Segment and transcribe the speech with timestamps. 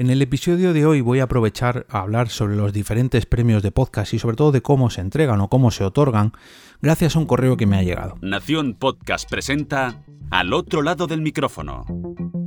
[0.00, 3.70] En el episodio de hoy voy a aprovechar a hablar sobre los diferentes premios de
[3.70, 6.32] podcast y sobre todo de cómo se entregan o cómo se otorgan
[6.80, 8.14] gracias a un correo que me ha llegado.
[8.22, 11.84] Nación Podcast presenta Al otro lado del micrófono,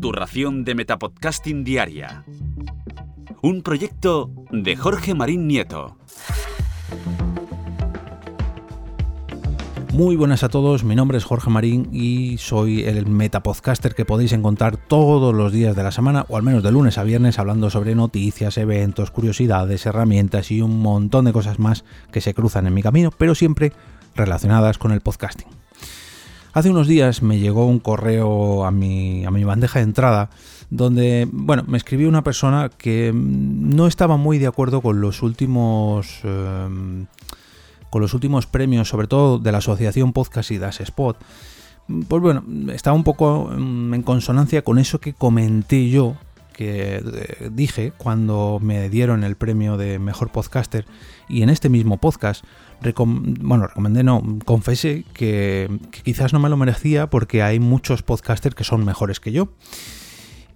[0.01, 2.25] tu ración de Metapodcasting Diaria.
[3.43, 5.99] Un proyecto de Jorge Marín Nieto.
[9.93, 14.33] Muy buenas a todos, mi nombre es Jorge Marín y soy el metapodcaster que podéis
[14.33, 17.69] encontrar todos los días de la semana, o al menos de lunes a viernes, hablando
[17.69, 22.73] sobre noticias, eventos, curiosidades, herramientas y un montón de cosas más que se cruzan en
[22.73, 23.71] mi camino, pero siempre
[24.15, 25.49] relacionadas con el podcasting.
[26.53, 30.31] Hace unos días me llegó un correo a mi, a mi bandeja de entrada
[30.71, 36.21] donde, bueno, me escribió una persona que no estaba muy de acuerdo con los últimos...
[36.23, 37.05] Eh,
[37.93, 41.15] con los últimos premios, sobre todo de la Asociación Podcast y Das Spot,
[42.07, 46.15] pues bueno, estaba un poco mm, en consonancia con eso que comenté yo,
[46.53, 50.87] que eh, dije cuando me dieron el premio de mejor podcaster
[51.29, 52.43] y en este mismo podcast,
[52.95, 58.55] bueno, recomendé, no, confesé que, que quizás no me lo merecía porque hay muchos podcasters
[58.55, 59.49] que son mejores que yo.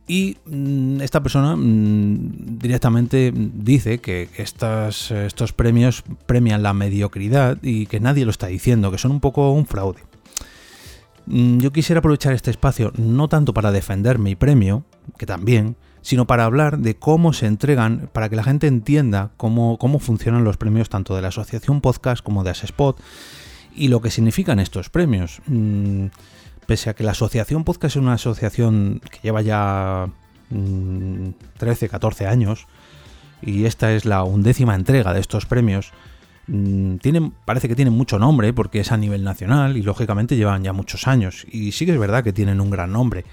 [0.07, 7.99] Y mm, esta persona mm, directamente dice que estos premios premian la mediocridad y que
[7.99, 9.99] nadie lo está diciendo, que son un poco un fraude.
[11.25, 14.85] Mm, yo quisiera aprovechar este espacio no tanto para defender mi premio,
[15.17, 19.77] que también, sino para hablar de cómo se entregan, para que la gente entienda cómo,
[19.77, 23.01] cómo funcionan los premios tanto de la Asociación Podcast como de Asespot
[23.75, 25.41] y lo que significan estos premios
[26.67, 30.09] pese a que la Asociación Podcast es una asociación que lleva ya
[30.49, 32.67] 13, mm, 14 años,
[33.41, 35.91] y esta es la undécima entrega de estos premios,
[36.47, 36.97] mm,
[37.45, 41.07] parece que tienen mucho nombre porque es a nivel nacional y lógicamente llevan ya muchos
[41.07, 41.45] años.
[41.49, 43.23] Y sí que es verdad que tienen un gran nombre,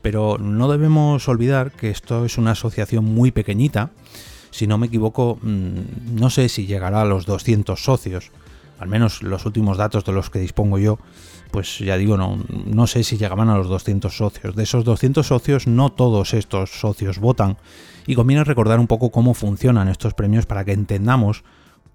[0.00, 3.90] pero no debemos olvidar que esto es una asociación muy pequeñita.
[4.50, 8.30] Si no me equivoco, mm, no sé si llegará a los 200 socios,
[8.78, 10.98] al menos los últimos datos de los que dispongo yo
[11.50, 14.54] pues ya digo, no, no sé si llegaban a los 200 socios.
[14.54, 17.56] De esos 200 socios, no todos estos socios votan.
[18.06, 21.44] Y conviene recordar un poco cómo funcionan estos premios para que entendamos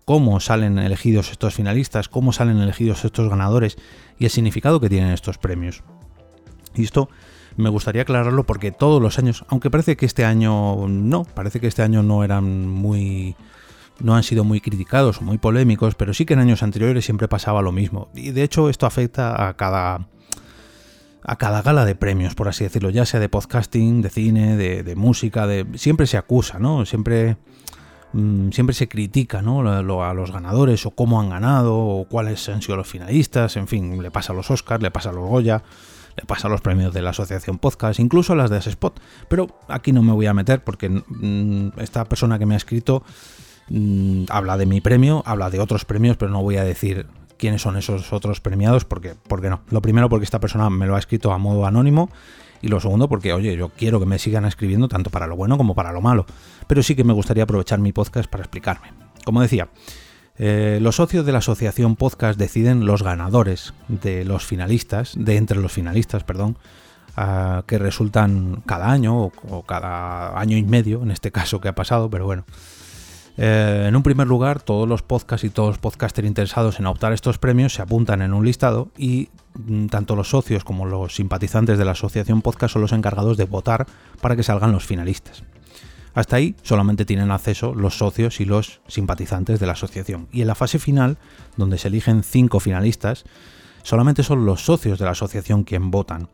[0.05, 3.77] cómo salen elegidos estos finalistas, cómo salen elegidos estos ganadores
[4.19, 5.83] y el significado que tienen estos premios.
[6.75, 7.09] Y esto
[7.55, 11.67] me gustaría aclararlo porque todos los años, aunque parece que este año no, parece que
[11.67, 13.35] este año no eran muy
[13.99, 17.27] no han sido muy criticados o muy polémicos, pero sí que en años anteriores siempre
[17.27, 18.09] pasaba lo mismo.
[18.13, 20.07] Y de hecho esto afecta a cada
[21.25, 24.95] a cada gala de premios, por así decirlo, ya sea de podcasting, de cine, de,
[24.95, 26.85] música, de siempre se acusa, ¿no?
[26.85, 27.37] Siempre
[28.11, 29.61] mm, siempre se critica, ¿no?
[29.61, 34.03] a los ganadores o cómo han ganado o cuáles han sido los finalistas, en fin,
[34.03, 35.63] le pasa a los Oscars, le pasa a los Goya,
[36.17, 38.99] le pasa a los premios de la Asociación Podcast, incluso a las de Spot.
[39.29, 43.03] Pero aquí no me voy a meter porque mm, esta persona que me ha escrito
[43.69, 47.07] Mm, habla de mi premio, habla de otros premios, pero no voy a decir
[47.37, 49.61] quiénes son esos otros premiados, porque, porque no.
[49.69, 52.09] Lo primero, porque esta persona me lo ha escrito a modo anónimo.
[52.61, 55.57] Y lo segundo, porque, oye, yo quiero que me sigan escribiendo tanto para lo bueno
[55.57, 56.25] como para lo malo.
[56.65, 58.93] Pero sí que me gustaría aprovechar mi podcast para explicarme.
[59.25, 59.67] Como decía,
[60.37, 65.59] eh, los socios de la asociación podcast deciden los ganadores de los finalistas, de entre
[65.59, 66.57] los finalistas, perdón,
[67.67, 72.09] que resultan cada año o, cada año y medio, en este caso que ha pasado,
[72.09, 72.45] pero bueno.
[73.37, 77.13] Eh, en un primer lugar, todos los podcasts y todos los podcasters interesados en optar
[77.13, 81.77] estos premios se apuntan en un listado y mm, tanto los socios como los simpatizantes
[81.77, 83.87] de la asociación podcast son los encargados de votar
[84.21, 85.43] para que salgan los finalistas.
[86.13, 90.27] Hasta ahí solamente tienen acceso los socios y los simpatizantes de la asociación.
[90.31, 91.17] Y en la fase final,
[91.57, 93.23] donde se eligen cinco finalistas,
[93.81, 96.29] solamente son los socios de la asociación quien votan.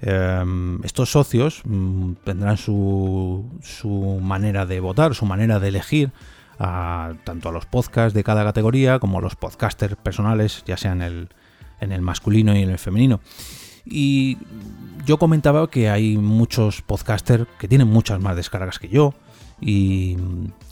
[0.00, 6.12] Em, estos socios mm, tendrán su, su manera de votar, su manera de elegir
[6.58, 11.02] tanto a los podcasts de cada categoría como a los podcasters personales, ya sea en
[11.02, 11.28] el,
[11.80, 13.20] en el masculino y en el femenino.
[13.84, 14.38] Y
[15.04, 19.14] yo comentaba que hay muchos podcasters que tienen muchas más descargas que yo
[19.60, 20.16] y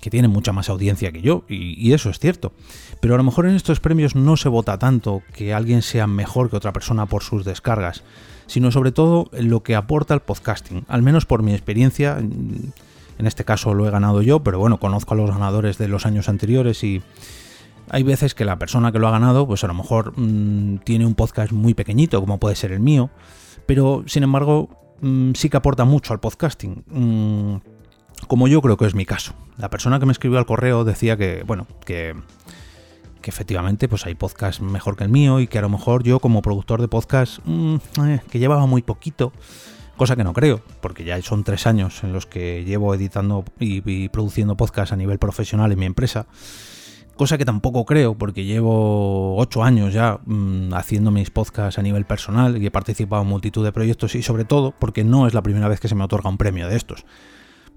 [0.00, 2.52] que tienen mucha más audiencia que yo, y, eso es cierto.
[3.00, 6.50] Pero a lo mejor en estos premios no se vota tanto que alguien sea mejor
[6.50, 8.02] que otra persona por sus descargas,
[8.46, 10.84] sino sobre todo lo que aporta el podcasting.
[10.88, 12.18] Al menos por mi experiencia,
[13.18, 16.06] en este caso lo he ganado yo, pero bueno, conozco a los ganadores de los
[16.06, 17.02] años anteriores y
[17.90, 21.06] hay veces que la persona que lo ha ganado, pues a lo mejor mm, tiene
[21.06, 23.10] un podcast muy pequeñito, como puede ser el mío,
[23.66, 26.84] pero sin embargo mm, sí que aporta mucho al podcasting.
[26.86, 27.56] Mm,
[28.26, 29.34] como yo creo que es mi caso.
[29.58, 32.14] La persona que me escribió al correo decía que, bueno, que,
[33.20, 36.20] que efectivamente pues hay podcast mejor que el mío y que a lo mejor yo
[36.20, 39.32] como productor de podcast, eh, que llevaba muy poquito,
[39.96, 44.08] Cosa que no creo, porque ya son tres años en los que llevo editando y,
[44.08, 46.26] produciendo podcast a nivel profesional en mi empresa.
[47.16, 52.06] Cosa que tampoco creo, porque llevo ocho años ya mm, haciendo mis podcasts a nivel
[52.06, 55.42] personal y he participado en multitud de proyectos y sobre todo porque no es la
[55.42, 57.04] primera vez que se me otorga un premio de estos.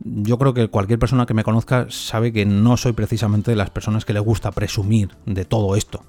[0.04, 3.70] Yo creo que cualquier persona que me conozca sabe que no soy precisamente de las
[3.70, 6.04] personas que le gusta presumir de todo esto.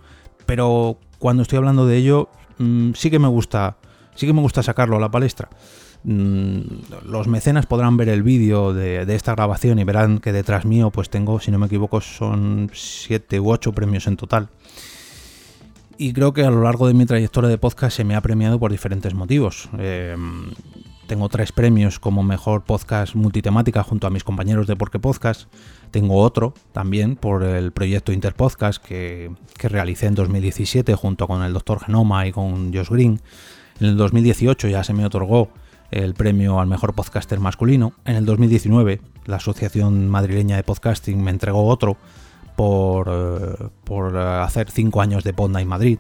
[0.47, 3.77] Pero cuando estoy hablando de ello, mm, sí que me gusta,
[4.15, 5.51] sí que me gusta sacarlo a la palestra.
[6.05, 6.61] Mm,
[7.07, 11.11] los mecenas podrán ver el vídeo de, esta grabación y verán que detrás mío pues
[11.11, 14.49] tengo, si no me equivoco, son 7 u 8 premios en total.
[15.97, 18.61] Y creo que a lo largo de mi trayectoria de podcast se me ha premiado
[18.61, 19.69] por diferentes motivos.
[19.79, 20.53] Em,
[21.09, 25.53] tengo tres premios como mejor podcast multitemática junto a mis compañeros de Porque Podcast.
[25.91, 31.53] Tengo otro también por el proyecto Interpodcast que, que realicé en 2017 junto con el
[31.53, 31.81] Dr.
[31.81, 33.21] Genoma y con Josh Green.
[33.81, 35.51] En el 2018 ya se me otorgó
[35.91, 37.93] el premio al mejor podcaster masculino.
[38.05, 41.97] En el 2019, la Asociación Madrileña de Podcasting me entregó otro
[42.57, 45.99] por, eh, por hacer cinco años de Podna en Madrid.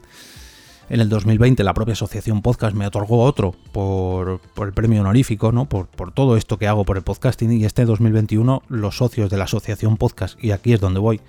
[0.90, 5.66] En el 2020 la propia Asociación Podcast me otorgó otro por, el premio honorífico, ¿no?
[5.66, 7.52] Por, por, todo esto que hago por el podcasting.
[7.52, 11.20] Y este 2021 los socios de la Asociación Podcast, y aquí es donde voy,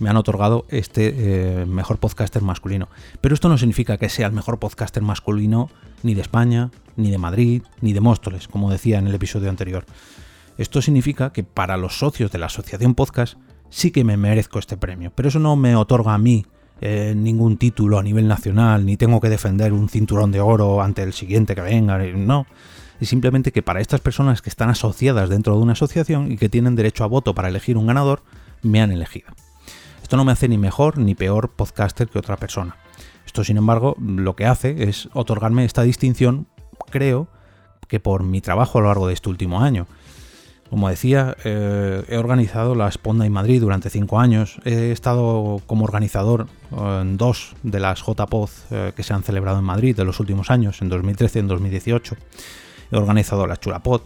[0.00, 1.14] me han otorgado este
[1.62, 2.88] eh, mejor podcaster masculino.
[3.20, 5.70] Pero esto no significa que sea el mejor podcaster masculino
[6.02, 9.84] ni de España, ni de Madrid, ni de Móstoles, como decía en el episodio anterior.
[10.58, 13.38] Esto significa que para los socios de la Asociación Podcast
[13.70, 16.44] sí que me merezco este premio, pero eso no me otorga a mí
[16.80, 21.02] eh, ningún título a nivel nacional, ni tengo que defender un cinturón de oro ante
[21.02, 22.46] el siguiente que venga, no.
[23.00, 26.50] Es simplemente que para estas personas que están asociadas dentro de una asociación y que
[26.50, 28.22] tienen derecho a voto para elegir un ganador,
[28.62, 29.28] me han elegido.
[30.10, 32.74] Esto no me hace ni mejor ni peor podcaster que otra persona.
[33.24, 36.48] Esto, sin embargo, lo que hace es otorgarme esta distinción,
[36.90, 37.28] creo,
[37.86, 39.86] que por mi trabajo a lo largo de este último año.
[40.68, 44.60] Como decía, eh, he organizado la Sponda en Madrid durante cinco años.
[44.64, 49.64] He estado como organizador en dos de las JPOD eh, que se han celebrado en
[49.64, 52.16] Madrid de los últimos años, en 2013 y en 2018.
[52.90, 54.00] He organizado la Chulapod,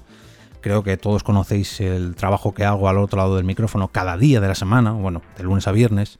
[0.65, 4.41] Creo que todos conocéis el trabajo que hago al otro lado del micrófono cada día
[4.41, 6.19] de la semana, bueno, de lunes a viernes.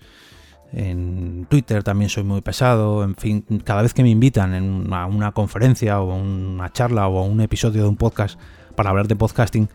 [0.71, 5.33] En Twitter también soy muy pesado, en fin, cada vez que me invitan a una
[5.33, 8.39] conferencia o una charla o a un episodio de un podcast
[8.77, 9.71] para hablar de podcasting,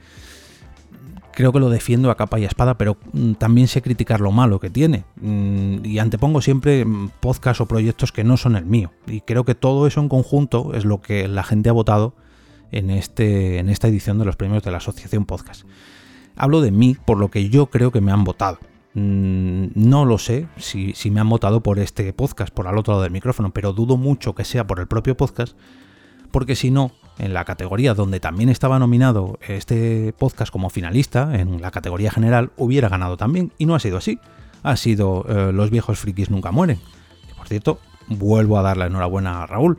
[1.33, 4.59] creo que lo defiendo a capa y espada, pero mm, también sé criticar lo malo
[4.59, 5.03] que tiene.
[5.15, 8.91] Mm, y antepongo siempre mm, podcasts o proyectos que no son el mío.
[9.07, 12.13] Y creo que todo eso en conjunto es lo que la gente ha votado
[12.71, 15.63] en, este, en esta edición de los premios de la Asociación Podcast.
[16.35, 18.59] Hablo de mí por lo que yo creo que me han votado.
[18.93, 22.93] Mm, no lo sé si, si, me han votado por este podcast, por al otro
[22.93, 25.55] lado del micrófono, pero dudo mucho que sea por el propio podcast,
[26.31, 31.61] porque si no, en la categoría donde también estaba nominado este podcast como finalista, en
[31.61, 34.19] la categoría general, hubiera ganado también, y no ha sido así.
[34.63, 36.79] Ha sido eh, Los viejos frikis nunca mueren.
[37.27, 39.77] Que por cierto, vuelvo a dar la enhorabuena a Raúl.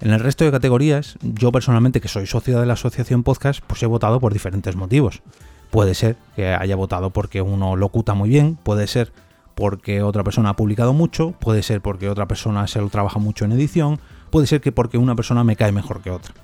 [0.00, 3.82] En el resto de categorías, yo personalmente, que soy socio de la asociación podcast, pues
[3.82, 5.22] he votado por diferentes motivos.
[5.70, 9.12] Puede ser que haya votado porque uno locuta muy bien, puede ser
[9.54, 13.46] porque otra persona ha publicado mucho, puede ser porque otra persona se lo trabaja mucho
[13.46, 13.98] en edición,
[14.30, 16.34] puede ser que porque una persona me cae mejor que otra.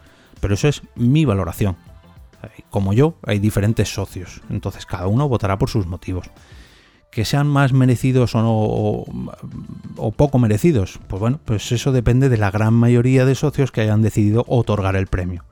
[0.41, 1.77] Pero eso es mi valoración.
[2.71, 6.31] Como yo, hay diferentes socios, entonces cada uno votará por sus motivos
[7.13, 9.05] que sean más merecidos o,
[9.97, 10.99] o, poco merecidos.
[11.09, 14.97] Pues bueno, pues eso depende de la gran mayoría de socios que hayan decidido otorgar
[14.97, 15.45] el premio.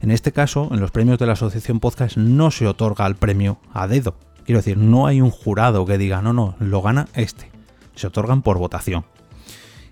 [0.00, 3.58] En este caso, en los premios de la Asociación Podcast no se otorga el premio
[3.74, 4.14] a dedo.
[4.44, 7.50] Quiero decir, no hay un jurado que diga, no, no, lo gana este.
[7.96, 9.04] Se otorgan por votación.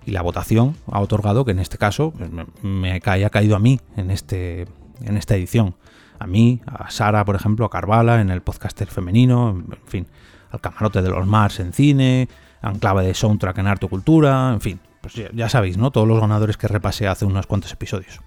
[0.06, 2.30] Y la votación ha otorgado que en este caso pues,
[2.62, 4.68] me, haya caído a mí en, este,
[5.02, 5.74] en esta edición.
[6.20, 10.06] A mí, a Sara, por ejemplo, a Carvala en el podcaster femenino, en fin
[10.50, 12.28] al camarote de los Mars en cine,
[12.62, 15.90] Anclave de Soundtrack en Arte Cultura, en fin, pues ya, sabéis, ¿no?
[15.90, 18.20] Todos los ganadores que repasé hace unos cuantos episodios.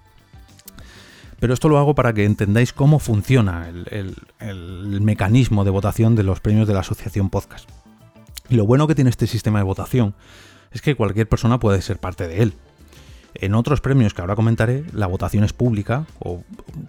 [1.38, 6.22] Pero esto lo hago para que entendáis cómo funciona el, el mecanismo de votación de
[6.22, 7.68] los premios de la Asociación Podcast.
[8.48, 10.14] Y lo bueno que tiene este sistema de votación
[10.70, 12.54] es que cualquier persona puede ser parte de él.
[13.34, 16.44] En otros premios que ahora comentaré, la votación es pública, o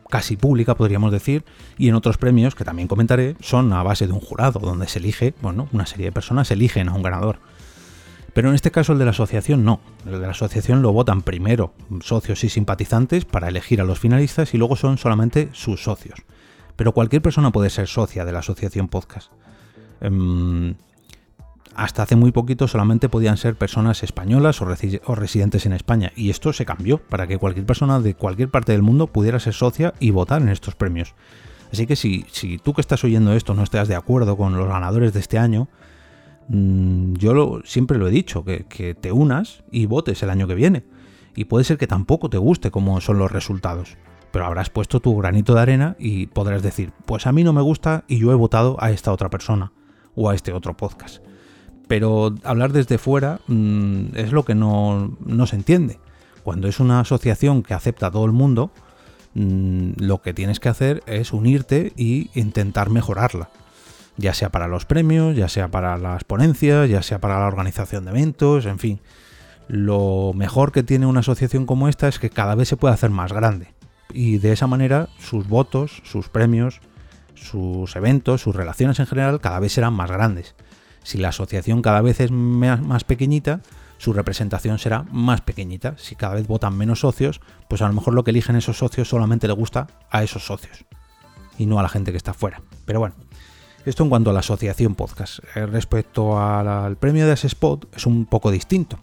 [0.10, 1.44] casi pública podríamos decir,
[1.78, 5.00] y en otros premios que también comentaré son a base de un jurado, donde se
[5.00, 7.40] elige, bueno, una serie de personas eligen a un ganador.
[8.36, 11.22] Pero en este caso el de la asociación no, el de la asociación lo votan
[11.22, 16.20] primero socios y simpatizantes para elegir a los finalistas y luego son solamente sus socios.
[16.76, 19.32] Pero cualquier persona puede ser socia de la asociación podcast.
[20.02, 20.76] Em,
[21.76, 24.66] hasta hace muy poquito solamente podían ser personas españolas o,
[25.16, 26.12] residentes en España.
[26.16, 29.54] Y esto se cambió para que cualquier persona de cualquier parte del mundo pudiera ser
[29.54, 31.16] socia y votar en estos premios.
[31.72, 34.68] Así que si, si tú que estás oyendo esto no estás de acuerdo con los
[34.68, 35.68] ganadores de este año,
[36.48, 40.48] mm, yo lo, siempre lo he dicho, que, que te unas y votes el año
[40.48, 40.86] que viene.
[41.36, 43.98] Y puede ser que tampoco te guste cómo son los resultados
[44.32, 47.62] pero habrás puesto tu granito de arena y podrás decir, pues a mí no me
[47.62, 49.72] gusta y yo he votado a esta otra persona
[50.14, 51.24] o a este otro podcast.
[51.88, 55.16] Pero hablar desde fuera mm, es lo que no,
[55.46, 56.00] se entiende.
[56.44, 58.72] Cuando es una asociación que acepta a todo el mundo,
[59.34, 63.50] mm, lo que tienes que hacer es unirte e intentar mejorarla.
[64.18, 68.06] Ya sea para los premios, ya sea para las ponencias, ya sea para la organización
[68.06, 69.00] de eventos, en fin.
[69.68, 73.10] Lo mejor que tiene una asociación como esta es que cada vez se puede hacer
[73.10, 73.76] más grande
[74.16, 76.80] y de esa manera sus votos, sus premios,
[77.34, 80.56] sus eventos, sus relaciones en general cada vez serán más grandes.
[81.06, 83.62] Si la asociación cada vez es más pequeñita,
[84.00, 85.94] su representación será más pequeñita.
[86.00, 89.08] Si cada vez votan menos socios, pues a lo mejor lo que eligen esos socios
[89.08, 90.84] solamente le gusta a esos socios
[91.60, 92.64] y no a la gente que está fuera.
[92.86, 93.14] Pero bueno,
[93.86, 95.42] esto en cuanto a la asociación podcast.
[95.54, 98.98] Eh, respecto al premio de Spot es un poco distinto.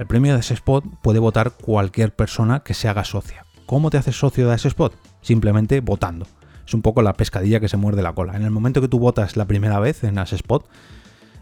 [0.00, 3.46] El premio de Spot puede votar cualquier persona que se haga socia.
[3.64, 4.98] ¿Cómo te haces socio de spot?
[5.20, 6.26] Simplemente votando.
[6.66, 8.34] Es un poco la pescadilla que se muerde la cola.
[8.34, 10.68] En el momento que tú votas la primera vez en Spot,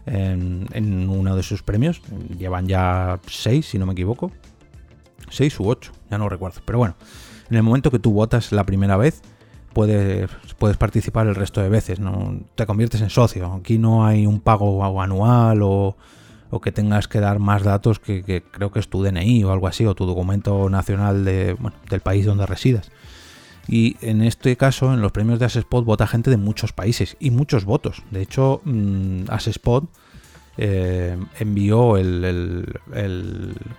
[0.07, 2.01] en, uno de sus premios,
[2.37, 4.31] llevan ya seis, si no me equivoco,
[5.29, 6.61] seis u ocho, ya no recuerdo.
[6.65, 6.95] Pero bueno,
[7.49, 9.21] en el momento que tú votas la primera vez,
[9.73, 12.39] puedes, puedes participar el resto de veces, ¿no?
[12.55, 13.53] Te conviertes en socio.
[13.53, 15.97] Aquí no hay un pago anual o,
[16.49, 19.67] o que tengas que dar más datos que, creo que es tu DNI o algo
[19.67, 21.57] así, o tu documento nacional de,
[21.89, 22.91] del país donde residas.
[23.67, 27.31] Y en este caso, en los premios de Asespot vota gente de muchos países y
[27.31, 28.03] muchos votos.
[28.11, 29.89] De hecho, mmm, Asespot
[30.57, 32.79] eh, envió el,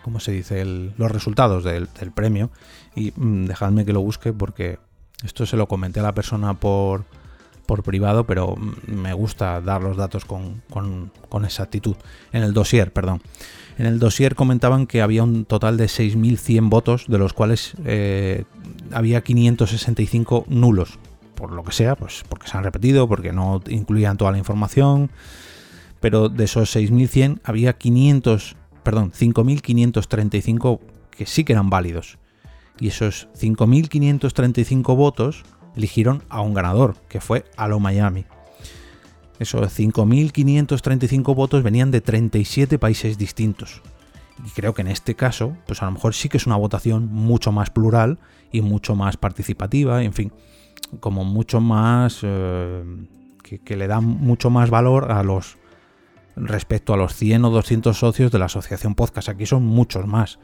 [0.03, 0.65] ¿cómo se dice?
[0.65, 2.51] los resultados del, premio.
[2.95, 4.79] Y mm, dejadme que lo busque porque
[5.25, 7.05] esto se lo comenté a la persona por,
[7.67, 11.97] por privado, pero me gusta dar los datos con, con, exactitud.
[12.33, 13.21] En el dossier, perdón.
[13.79, 18.45] En el dossier comentaban que había un total de 6.100 votos, de los cuales eh,
[18.93, 20.99] había 565 nulos.
[21.37, 25.11] Por lo que sea, pues porque se han repetido, porque no incluían toda la información.
[26.01, 30.81] Pero de esos 6.100 había 500, perdón, 5.535
[31.11, 32.19] que sí que eran válidos.
[32.81, 35.45] Y esos 5.535 votos
[35.77, 38.25] eligieron a un ganador, que fue Alo Miami.
[39.39, 43.83] Esos 5.535 votos venían de 37 países distintos.
[44.45, 47.07] Y creo que en este caso, pues a lo mejor sí que es una votación
[47.07, 48.19] mucho más plural
[48.53, 50.33] y mucho más participativa, en fin,
[51.01, 52.21] como mucho más...
[52.23, 52.85] Eh,
[53.65, 55.57] que, le da mucho más valor a los...
[56.37, 59.29] respecto a los 100 o 200 socios de la asociación podcast.
[59.29, 60.39] Aquí son muchos más.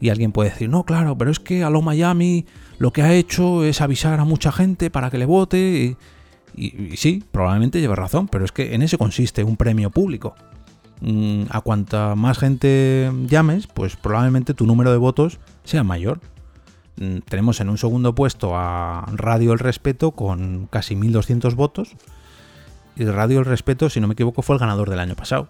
[0.00, 2.46] Y alguien puede decir, no, claro, pero es que Alo Miami
[2.78, 5.58] lo que ha hecho es avisar a mucha gente para que le vote.
[5.58, 5.96] Y,
[6.96, 10.34] sí, probablemente lleve razón, pero es que en eso consiste un premio público.
[11.00, 16.20] Mm, a cuanta más gente llames, pues probablemente tu número de votos sea mayor.
[16.96, 21.96] Mm, tenemos en un segundo puesto a Radio El Respeto con casi 1200 votos.
[22.96, 25.48] Y Radio El Respeto, si no me equivoco, fue el ganador del año pasado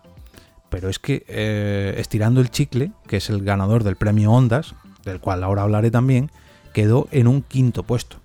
[0.74, 5.20] pero es que eh, estirando el chicle, que es el ganador del premio Ondas, del
[5.20, 6.32] cual ahora hablaré también,
[6.72, 8.16] quedó en un quinto puesto.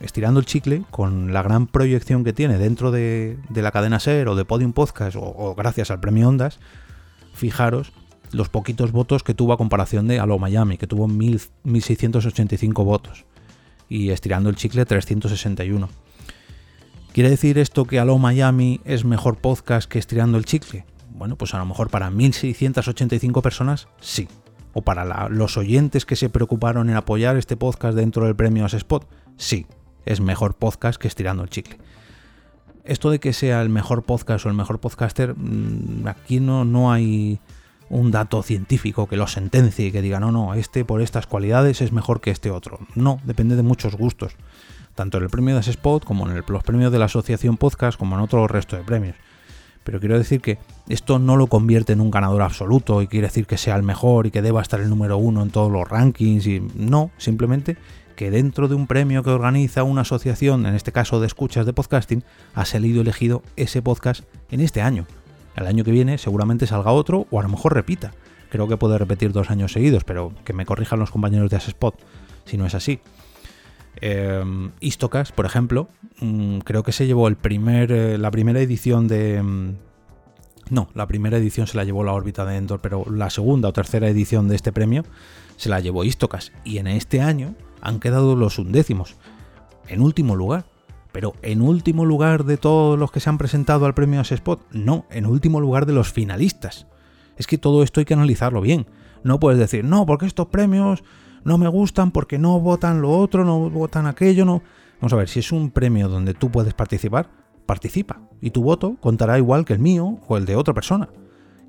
[0.00, 4.34] Estirando el chicle, con la gran proyección que tiene dentro de, la cadena SER o
[4.34, 6.58] de Podium Podcast, o, gracias al premio Ondas,
[7.32, 7.92] fijaros
[8.32, 13.24] los poquitos votos que tuvo a comparación de Alo Miami, que tuvo 1685 votos,
[13.88, 15.88] y estirando el chicle 361.
[17.12, 20.84] ¿Quiere decir esto que Alo Miami es mejor podcast que estirando el chicle?
[21.16, 24.28] Bueno, pues a lo mejor para 1685 personas sí.
[24.74, 29.08] O para los oyentes que se preocuparon en apoyar este podcast dentro del premio Spot,
[29.38, 29.66] sí.
[30.06, 31.78] Es mejor podcast que estirando el chicle.
[32.84, 36.92] Esto de que sea el mejor podcast o el mejor podcaster, mm, aquí no, no
[36.92, 37.40] hay
[37.88, 41.82] un dato científico que lo sentencie y que diga, no, no, este por estas cualidades
[41.82, 42.78] es mejor que este otro.
[42.94, 44.36] No, depende de muchos gustos.
[44.94, 48.16] Tanto en el premio de Spot como en los premios de la Asociación Podcast como
[48.16, 49.16] en otro resto de premios.
[49.84, 50.58] Pero quiero decir que
[50.88, 54.26] esto no lo convierte en un ganador absoluto y quiere decir que sea el mejor
[54.26, 56.46] y que deba estar el número uno en todos los rankings.
[56.46, 57.76] Y no, simplemente
[58.16, 61.72] que dentro de un premio que organiza una asociación, en este caso de escuchas de
[61.72, 65.06] podcasting, ha salido elegido ese podcast en este año.
[65.54, 68.12] El año que viene seguramente salga otro o a lo mejor repita.
[68.50, 71.94] Creo que puede repetir dos años seguidos, pero que me corrijan los compañeros de Asespot
[72.44, 73.00] si no es así.
[74.00, 74.42] Eh,
[74.80, 75.88] Istocas, por ejemplo,
[76.20, 79.74] mm, creo que se llevó el primer, eh, la primera edición de, mm,
[80.68, 83.72] No, la primera edición se la llevó la órbita de Endor, pero la segunda o
[83.72, 85.04] tercera edición de este premio
[85.56, 86.50] se la llevó Istocas.
[86.64, 89.16] Y en este año han quedado los undécimos,
[89.88, 90.64] en último lugar.
[91.12, 95.06] Pero en último lugar de todos los que se han presentado al premio Spot, no,
[95.10, 96.86] en último lugar de los finalistas.
[97.38, 98.86] Es que todo esto hay que analizarlo bien.
[99.24, 101.02] No puedes decir, no, porque estos premios
[101.42, 104.62] no me gustan, porque no votan lo otro, no votan aquello, no.
[105.00, 107.30] Vamos a ver, si es un premio donde tú puedes participar,
[107.66, 108.20] participa.
[108.40, 111.08] Y tu voto contará igual que el mío o el de otra persona.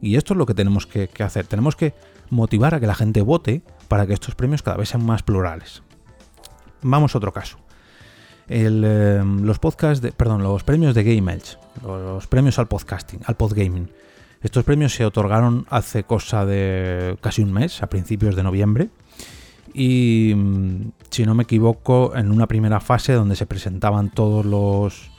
[0.01, 1.47] Y esto es lo que tenemos que, hacer.
[1.47, 1.93] Tenemos que
[2.29, 5.83] motivar a que la gente vote para que estos premios cada vez sean más plurales.
[6.81, 7.57] Vamos a otro caso.
[8.49, 13.89] Eh, los podcasts perdón, los premios de Game Edge, los premios al podcasting, al podgaming.
[14.41, 18.89] Estos premios se otorgaron hace cosa de casi un mes, a principios de noviembre.
[19.73, 25.11] Y mm, si no me equivoco, en una primera fase donde se presentaban todos los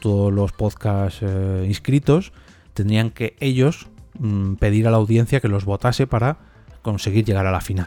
[0.00, 2.32] todos los podcasts eh, inscritos,
[2.74, 6.38] tendrían que ellos mm, pedir a la audiencia que los votase para
[6.82, 7.86] conseguir llegar a la final.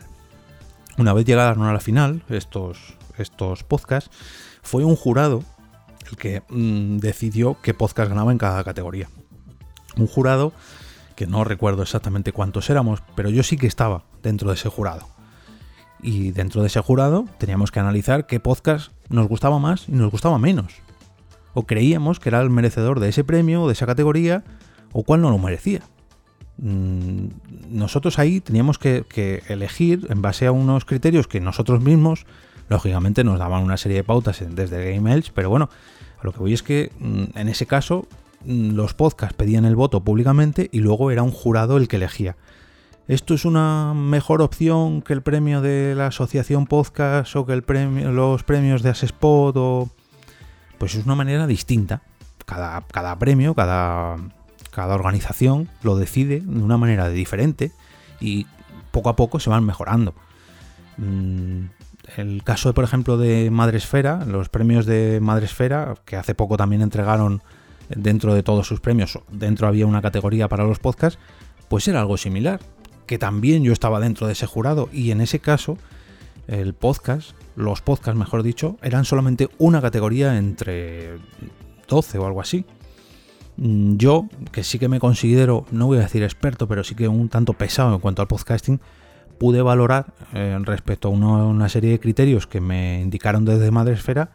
[0.98, 4.10] Una vez llegaron a la final, estos, estos podcasts,
[4.62, 5.44] fue un jurado
[6.10, 9.10] el que mm, decidió qué podcast ganaba en cada categoría.
[9.98, 10.54] Un jurado
[11.16, 15.08] que no recuerdo exactamente cuántos éramos, pero yo sí que estaba dentro de ese jurado.
[16.02, 20.12] Y dentro de ese jurado teníamos que analizar qué podcast nos gustaba más y nos
[20.12, 20.86] gustaba menos
[21.56, 24.44] o creíamos que era el merecedor de ese premio o de esa categoría
[24.92, 25.82] o cuál no lo merecía.
[26.58, 27.28] Mm,
[27.70, 32.26] nosotros ahí teníamos que, elegir en base a unos criterios que nosotros mismos,
[32.70, 35.70] lógicamente, nos daban una serie de pautas desde Game Edge, pero bueno,
[36.20, 38.08] a lo que voy es que mm, en ese caso
[38.46, 42.36] mm, los podcasts pedían el voto públicamente y luego era un jurado el que elegía.
[43.08, 48.44] ¿Esto es una mejor opción que el premio de la asociación podcast o que los
[48.44, 49.90] premios de Asespot o
[50.80, 52.02] pues es una manera distinta.
[52.46, 54.18] Cada premio, cada,
[54.76, 57.72] cada organización lo decide de una manera diferente
[58.20, 58.46] y
[58.92, 60.14] poco a poco se van mejorando.
[60.98, 61.68] Mm,
[62.18, 67.42] el caso, por ejemplo, de Madresfera, los premios de Madresfera, que hace poco también entregaron
[67.90, 71.20] dentro de todos sus premios, dentro había una categoría para los podcasts,
[71.70, 72.60] pues era algo similar,
[73.08, 75.78] que también yo estaba dentro de ese jurado y en ese caso
[76.48, 81.18] el podcast los podcasts, mejor dicho, eran solamente una categoría entre
[81.88, 82.66] 12 o algo así.
[83.58, 87.08] Mm, yo, que sí que me considero, no voy a decir experto, pero sí que
[87.08, 88.80] un tanto pesado en cuanto al podcasting,
[89.38, 94.32] pude valorar eh, respecto a una, serie de criterios que me indicaron desde Madresfera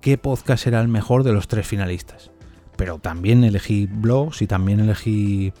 [0.00, 2.30] qué podcast era el mejor de los tres finalistas.
[2.76, 5.52] Pero también elegí blogs y también elegí...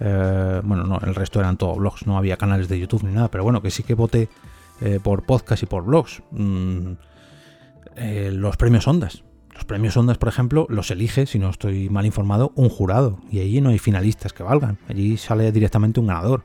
[0.00, 3.30] Eh, bueno, no, el resto eran todos blogs, no había canales de YouTube ni nada,
[3.30, 4.28] pero bueno, que sí que voté
[4.80, 6.22] eh, por podcast y por blogs.
[6.30, 6.92] Mm,
[8.32, 9.24] los premios Ondas.
[9.58, 13.18] Los premios Ondas, por ejemplo, los elige, si no estoy mal informado, un jurado.
[13.28, 14.78] Y allí no hay finalistas que valgan.
[14.88, 16.44] Allí sale directamente un ganador.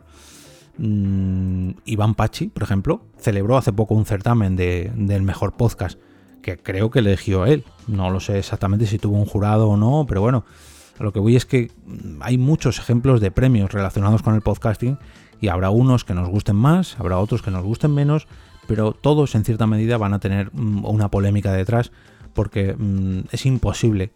[0.80, 6.00] Mm, Iván Pachi, por ejemplo, celebró hace poco un certamen del mejor podcast,
[6.42, 7.64] que creo que eligió él.
[7.86, 10.44] No lo sé exactamente si tuvo un jurado o no, pero bueno,
[10.98, 11.70] lo que voy es que
[12.20, 14.98] hay muchos ejemplos de premios relacionados con el podcasting
[15.40, 18.28] y habrá unos que nos gusten más, habrá otros que nos gusten menos,
[18.66, 21.92] pero todos en cierta medida van a tener mm, una polémica detrás
[22.34, 24.12] porque mm, es imposible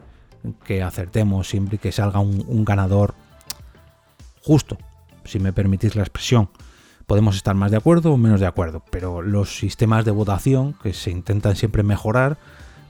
[0.66, 3.16] que acertemos siempre que salga un, ganador
[4.42, 4.78] justo,
[5.26, 6.50] si me permitís la expresión.
[7.06, 10.94] Podemos estar más de acuerdo o menos de acuerdo, pero los sistemas de votación que
[10.94, 12.38] se intentan siempre mejorar,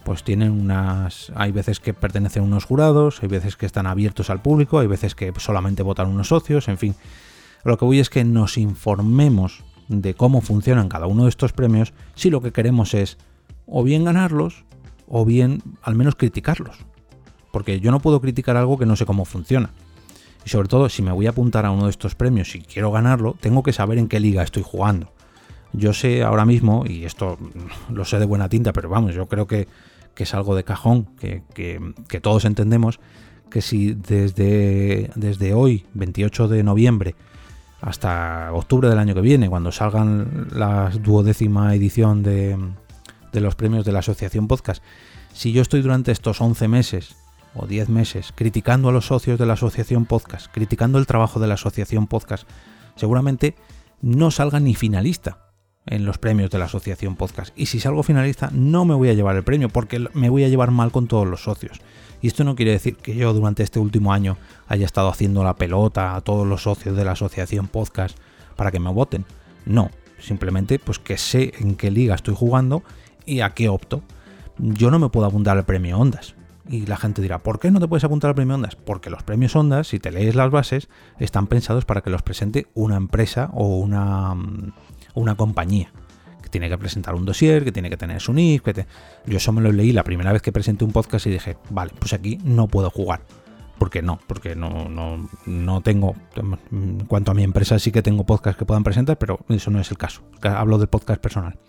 [0.03, 1.31] pues tienen unas...
[1.35, 4.87] Hay veces que pertenecen a unos jurados, hay veces que están abiertos al público, hay
[4.87, 6.95] veces que solamente votan unos socios, en fin
[7.67, 11.93] lo que voy es que nos informemos de cómo funcionan cada uno de estos premios
[12.15, 13.17] si lo que queremos es
[13.65, 14.65] o bien ganarlos
[15.07, 16.77] o bien al menos criticarlos.
[17.51, 19.71] Porque yo no puedo criticar algo que no sé cómo funciona.
[20.45, 22.91] Y sobre todo, si me voy a apuntar a uno de estos premios y quiero
[22.91, 25.11] ganarlo, tengo que saber en qué liga estoy jugando.
[25.73, 27.37] Yo sé ahora mismo, y esto
[27.91, 29.67] lo sé de buena tinta, pero vamos, yo creo que,
[30.15, 32.99] es algo de cajón, que, que, todos entendemos,
[33.51, 37.15] que si desde, desde hoy, 28 de noviembre,
[37.81, 42.57] hasta octubre del año que viene, cuando salgan la duodécima edición de,
[43.41, 44.83] los premios de la Asociación Podcast,
[45.33, 47.15] si yo estoy durante estos 11 meses
[47.53, 51.47] o 10 meses criticando a los socios de la Asociación Podcast, criticando el trabajo de
[51.47, 52.47] la Asociación Podcast,
[52.95, 53.55] seguramente
[54.01, 55.47] no salga ni finalista
[55.85, 57.53] en los premios de la Asociación Podcast.
[57.57, 60.49] Y si salgo finalista, no me voy a llevar el premio porque me voy a
[60.49, 61.79] llevar mal con todos los socios.
[62.21, 65.55] Y esto no quiere decir que yo durante este último año haya estado haciendo la
[65.55, 68.17] pelota a todos los socios de la asociación podcast
[68.55, 69.25] para que me voten.
[69.65, 72.83] No, simplemente pues que sé en qué liga estoy jugando
[73.27, 74.01] y a qué opto.
[74.57, 76.33] Yo no me puedo apuntar al premio Ondas.
[76.69, 78.75] Y la gente dirá, ¿por qué no te puedes apuntar al premio Ondas?
[78.75, 82.67] Porque los premios Ondas, si te lees las bases, están pensados para que los presente
[82.73, 84.73] una empresa o una, mm,
[85.13, 85.91] una compañía.
[86.41, 88.63] Que tiene que presentar un dossier, que tiene que tener su nick.
[88.63, 88.85] Que
[89.25, 91.91] Yo eso me lo leí la primera vez que presenté un podcast y dije, vale,
[91.99, 93.21] pues aquí no puedo jugar.
[93.77, 96.15] Porque no, porque no, no, no tengo.
[96.71, 99.79] En cuanto a mi empresa, sí que tengo podcasts que puedan presentar, pero eso no
[99.79, 100.23] es el caso.
[100.41, 101.59] Hablo del podcast personal.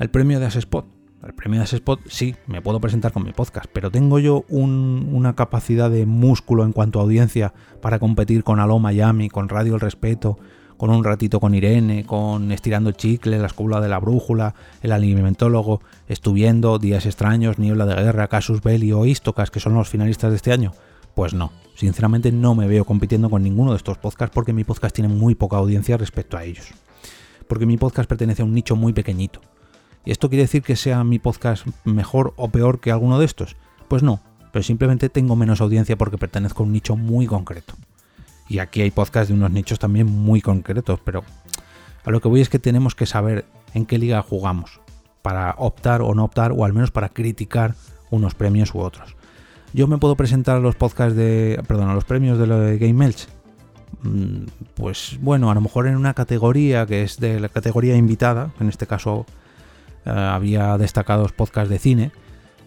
[0.00, 0.86] El premio de Spot
[1.22, 5.36] el premio de Spot sí, me puedo presentar con mi podcast, pero tengo yo una
[5.36, 9.80] capacidad de músculo en cuanto a audiencia para competir con Aló Miami, con Radio El
[9.80, 10.38] Respeto,
[10.78, 15.82] con un ratito con Irene, con Estirando Chicle, La Escuela de la Brújula, El Alimentólogo,
[16.08, 20.36] Estuviendo, Días Extraños, Niebla de Guerra, Casus Belli o Istocas, que son los finalistas de
[20.36, 20.72] este año.
[21.14, 24.94] Pues no, sinceramente no me veo compitiendo con ninguno de estos podcasts porque mi podcast
[24.94, 26.72] tiene muy poca audiencia respecto a ellos.
[27.46, 29.59] Porque mi podcast pertenece a un nicho muy pequeñito ¿Y
[30.06, 33.56] esto quiere decir que sea mi podcast mejor o peor que alguno de estos?
[33.88, 34.20] Pues no,
[34.52, 37.74] pero simplemente tengo menos audiencia porque pertenezco a un nicho muy concreto.
[38.48, 41.22] Y aquí hay podcasts de unos nichos también muy concretos, pero
[42.04, 44.80] a lo que voy es que tenemos que saber en qué liga jugamos
[45.22, 47.74] para optar o no optar o al menos para criticar
[48.10, 49.16] unos premios u otros.
[49.72, 53.28] Yo me puedo presentar a los podcasts de, perdón, a los premios de Game Elch.
[54.02, 58.50] Mm, pues bueno, a lo mejor en una categoría que es de la categoría invitada,
[58.58, 59.26] en este caso
[60.04, 62.12] eh, había destacados podcasts de cine,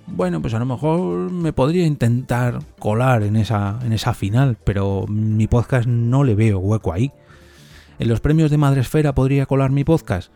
[0.05, 5.05] bueno, pues a lo mejor me podría intentar colar en esa, en esa final, pero
[5.07, 7.11] mi podcast no le veo hueco ahí.
[7.99, 10.31] ¿En los premios de Madresfera podría colar mi podcast?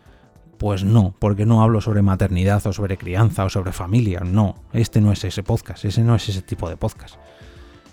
[0.56, 4.20] Pues no, porque no hablo sobre maternidad o sobre crianza o sobre familia.
[4.20, 7.16] No, este no es ese podcast, ese no es ese tipo de podcast.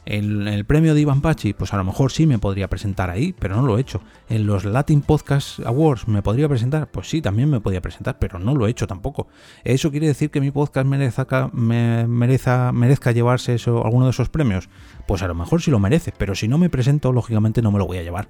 [0.05, 3.33] En el premio de Ivan Pachi, pues a lo mejor sí me podría presentar ahí,
[3.39, 4.01] pero no lo he hecho.
[4.29, 6.91] En los Latin Podcast Awards, ¿me podría presentar?
[6.91, 9.27] Pues sí, también me podría presentar, pero no lo he hecho tampoco.
[9.63, 14.29] ¿Eso quiere decir que mi podcast merezca, me, merezca, merezca llevarse eso, alguno de esos
[14.29, 14.69] premios?
[15.07, 17.79] Pues a lo mejor sí lo merece, pero si no me presento, lógicamente no me
[17.79, 18.27] lo voy a llevar.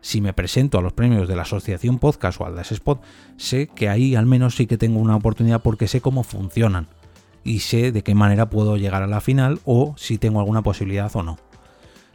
[0.00, 3.02] Si me presento a los premios de la Asociación Podcast o al Spot,
[3.36, 6.88] sé que ahí al menos sí que tengo una oportunidad porque sé cómo funcionan
[7.44, 11.10] y sé de qué manera puedo llegar a la final o si tengo alguna posibilidad
[11.14, 11.38] o no.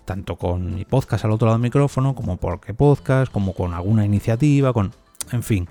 [0.06, 4.06] Tanto con mi podcast al otro lado del micrófono, como porque podcast, como con alguna
[4.06, 4.92] iniciativa, con...
[5.32, 5.68] En fin.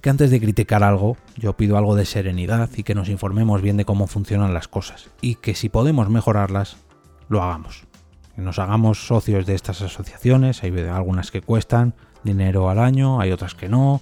[0.00, 3.76] Que antes de criticar algo, yo pido algo de serenidad y que nos informemos bien
[3.76, 5.10] de cómo funcionan las cosas.
[5.20, 6.76] Y que si podemos mejorarlas,
[7.28, 7.84] lo hagamos.
[8.34, 13.32] Que nos hagamos socios de estas asociaciones, hay algunas que cuestan dinero al año, hay
[13.32, 14.00] otras que no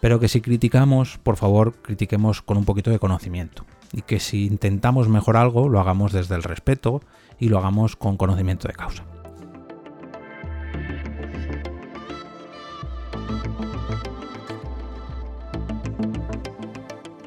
[0.00, 3.64] pero que si criticamos, por favor, critiquemos con un poquito de conocimiento.
[3.92, 7.00] Y que si intentamos mejorar algo, lo hagamos desde el respeto
[7.38, 9.04] y lo hagamos con conocimiento de causa.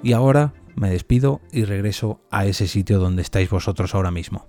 [0.03, 4.47] Y ahora me despido y regreso a ese sitio donde estáis vosotros ahora mismo,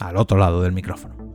[0.00, 1.27] al otro lado del micrófono.